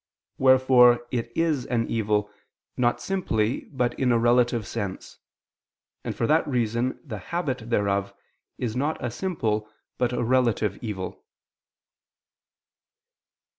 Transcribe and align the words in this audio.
Wherefore 0.39 1.05
it 1.11 1.31
is 1.35 1.67
an 1.67 1.85
evil, 1.87 2.31
not 2.75 2.99
simply, 2.99 3.65
but 3.65 3.93
in 3.99 4.11
a 4.11 4.17
relative 4.17 4.65
sense: 4.65 5.19
and 6.03 6.15
for 6.15 6.25
that 6.25 6.47
reason 6.47 6.99
the 7.05 7.19
habit 7.19 7.69
thereof 7.69 8.11
is 8.57 8.75
not 8.75 8.97
a 9.05 9.11
simple 9.11 9.69
but 9.99 10.11
a 10.11 10.23
relative 10.23 10.79
evil. 10.81 11.23